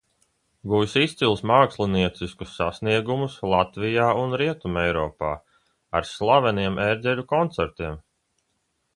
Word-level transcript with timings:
Guvis 0.69 0.93
izcilus 0.99 1.41
mākslinieciskus 1.49 2.55
sasniegumus 2.61 3.35
Latvijā 3.51 4.07
un 4.21 4.33
Rietumeiropā 4.43 5.29
ar 5.99 6.07
slaveniem 6.13 6.81
ērģeļu 6.87 7.27
koncertiem. 7.35 8.01